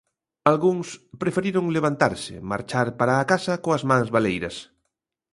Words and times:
Algúns 0.51 0.87
preferiron 1.21 1.65
levantarse, 1.77 2.33
marchar 2.51 2.87
para 2.99 3.13
a 3.17 3.27
casa 3.31 3.53
coas 3.63 3.83
mans 3.89 4.09
baleiras. 4.15 4.55